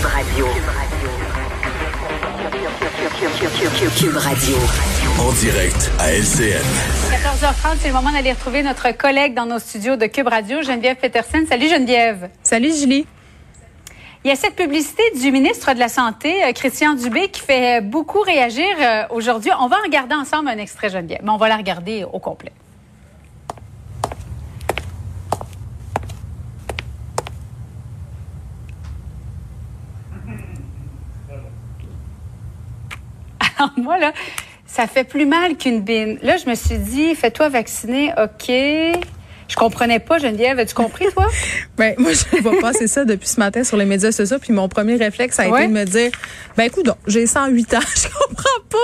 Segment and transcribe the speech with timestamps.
[0.00, 0.46] Cube Radio.
[3.98, 4.56] Cube Radio.
[5.18, 6.64] En direct à LCN.
[7.10, 10.96] 14h30, c'est le moment d'aller retrouver notre collègue dans nos studios de Cube Radio, Geneviève
[10.96, 11.44] Peterson.
[11.46, 12.30] Salut Geneviève.
[12.42, 13.06] Salut Julie.
[14.24, 17.82] Il y a cette publicité du ministre de la Santé, euh, Christian Dubé, qui fait
[17.82, 19.50] beaucoup réagir euh, aujourd'hui.
[19.60, 22.52] On va regarder ensemble un extrait, Geneviève, mais on va la regarder au complet.
[33.76, 34.12] Moi, là,
[34.66, 36.18] ça fait plus mal qu'une bine.
[36.22, 38.52] Là, je me suis dit, fais-toi vacciner, OK.
[39.50, 40.58] Je comprenais pas, Geneviève.
[40.60, 41.26] As-tu compris, toi?
[41.76, 44.38] ben, moi, je vois passer ça depuis ce matin sur les médias sociaux.
[44.40, 46.10] Puis mon premier réflexe a été de me dire,
[46.56, 47.78] ben, écoute, j'ai 108 ans.
[47.96, 48.78] Je comprends pas.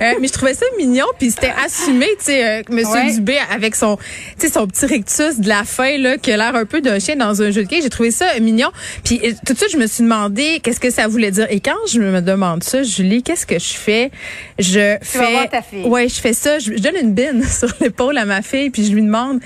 [0.00, 1.06] Euh, mais je trouvais ça mignon.
[1.18, 3.96] Puis c'était assumé, tu sais, euh, Monsieur Dubé avec son,
[4.38, 6.98] tu sais, son petit rectus de la fin, là, qui a l'air un peu d'un
[6.98, 7.82] chien dans un jeu de quai.
[7.82, 8.70] J'ai trouvé ça mignon.
[9.04, 11.46] Puis euh, tout de suite, je me suis demandé qu'est-ce que ça voulait dire?
[11.50, 14.10] Et quand je me demande ça, Julie, qu'est-ce que je fais?
[14.58, 15.48] Je tu fais.
[15.48, 15.84] ta fille.
[15.84, 16.58] Ouais, je fais ça.
[16.58, 19.40] Je, donne une bine sur l'épaule à ma fille, puis je lui demande,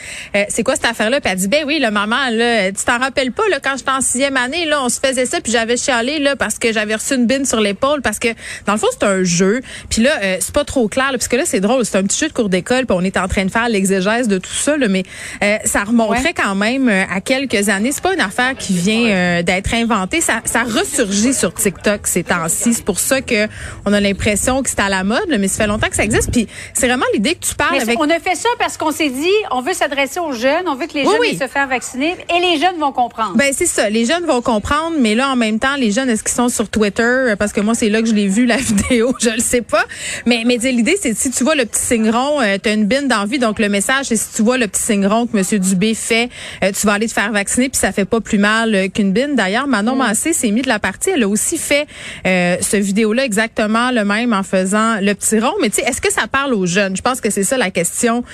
[0.49, 1.21] c'est quoi cette affaire-là?
[1.21, 3.91] Puis elle dit, ben oui, le maman, là, tu t'en rappelles pas, là, quand j'étais
[3.93, 6.97] en sixième année, là, on se faisait ça, puis j'avais chialé, là, parce que j'avais
[6.97, 8.29] reçu une bine sur l'épaule, parce que,
[8.67, 9.61] dans le fond, c'est un jeu.
[9.89, 12.03] Puis là, euh, c'est pas trop clair, là, parce que là, c'est drôle, c'est un
[12.03, 14.51] petit jeu de cours d'école, puis on est en train de faire l'exégèse de tout
[14.53, 15.05] ça, là, mais
[15.45, 17.93] euh, ça remonterait quand même euh, à quelques années.
[17.93, 20.21] C'est pas une affaire qui vient d'être inventée.
[20.21, 22.75] Ça, ça ressurgit sur TikTok ces temps-ci.
[22.75, 23.47] C'est pour ça que
[23.85, 26.33] on a l'impression que c'est à la mode, mais ça fait longtemps que ça existe.
[26.33, 27.99] Puis c'est vraiment l'idée que tu parles avec...
[28.01, 30.87] On a fait ça parce qu'on s'est dit, on veut s'adresser aux jeunes, on veut
[30.87, 33.37] que les jeunes se faire vacciner et les jeunes vont comprendre.
[33.37, 36.23] Ben c'est ça, les jeunes vont comprendre, mais là en même temps, les jeunes est-ce
[36.23, 37.35] qu'ils sont sur Twitter?
[37.39, 39.85] Parce que moi c'est là que je l'ai vu la vidéo, je le sais pas.
[40.25, 42.85] Mais mais l'idée c'est si tu vois le petit signe rond, euh, tu as une
[42.85, 45.59] bine d'envie donc le message c'est si tu vois le petit signe rond que monsieur
[45.59, 46.29] Dubé fait,
[46.63, 49.13] euh, tu vas aller te faire vacciner puis ça fait pas plus mal euh, qu'une
[49.13, 49.35] bine.
[49.35, 49.99] D'ailleurs, Manon mm.
[49.99, 51.87] Massé s'est mis de la partie, elle a aussi fait
[52.25, 56.01] ce vidéo là exactement le même en faisant le petit rond, mais tu sais est-ce
[56.01, 56.97] que ça parle aux jeunes?
[56.97, 58.25] Je pense que c'est ça la question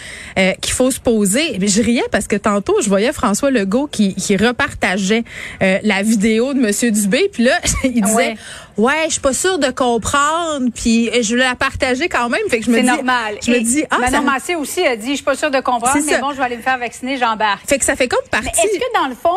[0.61, 1.59] qu'il faut se poser.
[1.61, 5.25] Je riais parce que tantôt je voyais François Legault qui, qui repartageait
[5.63, 8.37] euh, la vidéo de Monsieur Dubé, puis là, il disait,
[8.77, 12.43] ouais, je suis pas sûre de comprendre, puis je la partager quand même.
[12.49, 13.39] Fait que je me dis, normal.
[13.45, 14.21] Je me dis, ah, Manon ça...
[14.21, 16.57] Massé aussi a dit, je suis pas sûre de comprendre, mais bon, je vais aller
[16.59, 17.67] me faire vacciner, j'embarque.
[17.67, 18.49] Fait que ça fait comme partie.
[18.49, 19.37] Est-ce que dans le fond,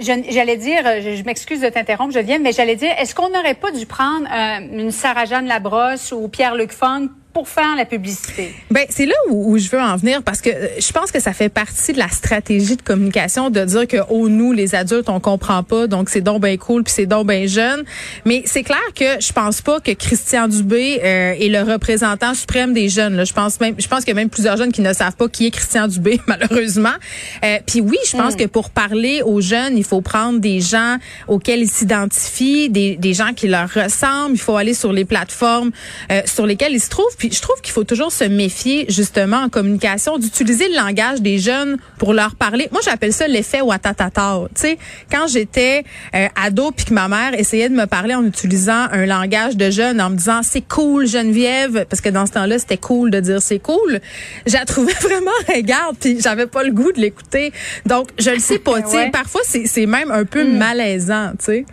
[0.00, 3.70] J'allais dire, je, m'excuse de t'interrompre, je viens, mais j'allais dire, est-ce qu'on n'aurait pas
[3.70, 8.54] dû prendre euh, une Sarah-Jeanne Labrosse ou Pierre-Luc Funk pour faire la publicité?
[8.70, 11.32] Ben c'est là où, je veux en venir parce que euh, je pense que ça
[11.32, 15.20] fait partie de la stratégie de communication de dire que oh nous les adultes on
[15.20, 17.84] comprend pas donc c'est donc bien cool puis c'est donc bien jeune.
[18.24, 22.72] Mais c'est clair que je pense pas que Christian Dubé euh, est le représentant suprême
[22.72, 23.16] des jeunes.
[23.16, 23.24] Là.
[23.24, 25.28] Je pense même je pense qu'il y a même plusieurs jeunes qui ne savent pas
[25.28, 26.94] qui est Christian Dubé malheureusement.
[27.44, 28.38] Euh, puis oui, je pense hmm.
[28.38, 30.98] que pour parler aux jeunes, il faut prendre des gens
[31.28, 34.34] auxquels ils s'identifient, des, des gens qui leur ressemblent.
[34.34, 35.70] Il faut aller sur les plateformes
[36.10, 39.36] euh, sur lesquelles ils se trouvent puis je trouve qu'il faut toujours se méfier justement
[39.36, 42.66] en communication d'utiliser le langage des jeunes pour leur parler.
[42.72, 44.40] Moi, j'appelle ça l'effet watatata.
[44.56, 44.78] Tu sais,
[45.08, 45.84] quand j'étais
[46.16, 49.70] euh, ado puis que ma mère essayait de me parler en utilisant un langage de
[49.70, 53.20] jeune en me disant c'est cool Geneviève parce que dans ce temps-là, c'était cool de
[53.20, 54.00] dire c'est cool.
[54.44, 57.52] Je la trouvais vraiment regarde puis j'avais pas le goût de l'écouter.
[57.86, 60.58] Donc, je le sais pas, tu sais, parfois c'est même un peu mm.
[60.58, 61.66] malaisant, tu sais.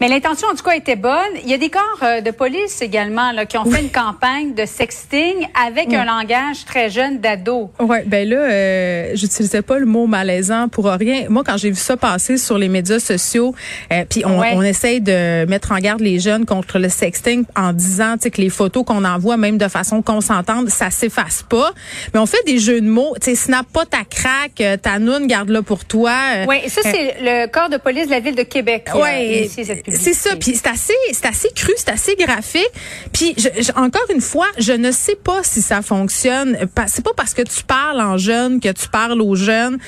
[0.00, 1.14] Mais l'intention, en tout cas, était bonne.
[1.42, 4.54] Il y a des corps euh, de police également là, qui ont fait une campagne
[4.54, 7.70] de sexting avec un langage très jeune d'ado.
[7.80, 11.26] Ouais, ben là, euh, j'utilisais pas le mot malaisant pour rien.
[11.28, 13.54] Moi, quand j'ai vu ça passer sur les médias sociaux,
[13.92, 17.72] euh, puis on, on, essaye de mettre en garde les jeunes contre le sexting en
[17.72, 21.72] disant que les photos qu'on envoie, même de façon consentante, ça s'efface pas.
[22.12, 23.14] Mais on fait des jeux de mots.
[23.20, 26.12] Tu sais, snap pas ta craque, euh, ta noune, garde-la pour toi.
[26.48, 28.88] Oui, ça, c'est le corps de police de la ville de Québec.
[28.94, 29.48] Oui,
[29.88, 30.36] c'est ça.
[30.36, 32.70] Puis c'est assez, c'est assez cru, c'est assez graphique.
[33.12, 36.56] Puis je, encore une fois, je ne sais pas si ça fonctionne.
[36.86, 39.78] C'est pas parce que tu parles en jeune que tu parles aux jeunes.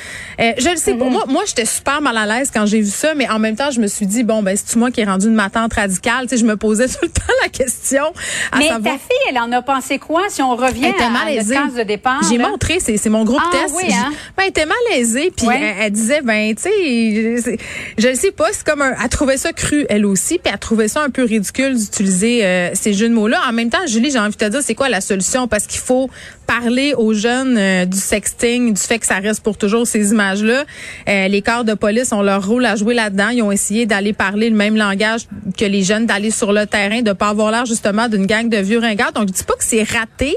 [0.40, 1.06] Euh, je le sais pas.
[1.06, 1.10] Mm-hmm.
[1.10, 3.70] Moi, moi, j'étais super mal à l'aise quand j'ai vu ça, mais en même temps,
[3.70, 6.22] je me suis dit bon, ben c'est moi qui ai rendu une matante radicale?
[6.22, 8.12] Tu sais, je me posais tout le temps la question.
[8.56, 11.82] mais ta fille, elle en a pensé quoi si on revient à notre case de
[11.82, 13.74] départ J'ai montré, c'est mon groupe ah, test.
[13.76, 14.12] Oui, hein?
[14.36, 17.58] ben, elle était malaisée, puis elle, disait ben tu sais,
[17.98, 20.58] je, ne sais pas, c'est comme un, elle trouvait ça cru elle aussi, puis elle
[20.58, 23.40] trouvait ça un peu ridicule d'utiliser euh, ces jeux de mots-là.
[23.48, 25.48] En même temps, Julie, j'ai envie de te dire, c'est quoi la solution?
[25.48, 26.10] Parce qu'il faut
[26.50, 30.64] parler aux jeunes euh, du sexting, du fait que ça reste pour toujours ces images-là.
[31.08, 33.28] Euh, les corps de police ont leur rôle à jouer là-dedans.
[33.28, 37.02] Ils ont essayé d'aller parler le même langage que les jeunes, d'aller sur le terrain,
[37.02, 39.12] de pas avoir l'air justement d'une gang de vieux ringards.
[39.12, 40.34] Donc, je dis pas que c'est raté,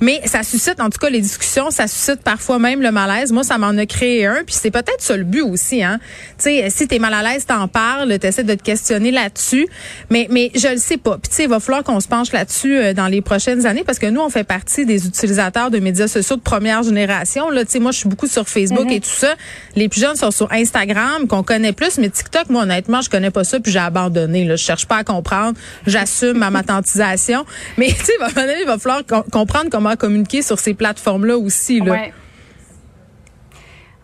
[0.00, 3.30] mais ça suscite en tout cas les discussions, ça suscite parfois même le malaise.
[3.30, 5.84] Moi, ça m'en a créé un, puis c'est peut-être ça le but aussi.
[5.84, 6.00] Hein.
[6.38, 9.68] Tu sais, si t'es mal à l'aise, t'en parles, t'essaies de te questionner là-dessus,
[10.10, 11.18] mais mais je le sais pas.
[11.18, 13.84] Puis tu sais, il va falloir qu'on se penche là-dessus euh, dans les prochaines années
[13.84, 17.50] parce que nous, on fait partie des utilisateurs de médias sociaux de première génération.
[17.50, 18.92] Là, tu sais, moi, je suis beaucoup sur Facebook Mm-hmm.
[18.92, 19.34] et tout ça.
[19.76, 23.30] Les plus jeunes sont sur Instagram, qu'on connaît plus, mais TikTok, moi, honnêtement, je connais
[23.30, 24.44] pas ça, puis j'ai abandonné.
[24.44, 25.58] Là, je cherche pas à comprendre.
[25.86, 27.44] J'assume ma matantisation.
[27.76, 31.80] Mais tu sais, il va falloir com- comprendre comment communiquer sur ces plateformes-là aussi.
[31.80, 31.92] Là.
[31.92, 32.12] Ouais.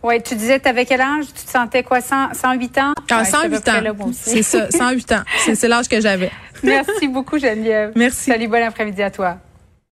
[0.01, 1.25] Ouais, tu disais, tu avais quel âge?
[1.37, 2.93] Tu te sentais quoi, 100, 108 ans?
[3.11, 4.11] Ah, Ouais, c'est à peu 108 près ans.
[4.13, 5.23] C'est ça, 108 ans.
[5.45, 6.31] C'est c'est l'âge que j'avais.
[6.63, 7.93] Merci beaucoup, Geneviève.
[7.97, 8.31] Merci.
[8.31, 9.39] Salut, bon après-midi à toi.